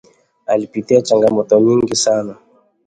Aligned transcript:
Alipitia 0.45 1.01
changamoto 1.01 1.59
nyingi 1.59 1.95
sana 1.95 2.37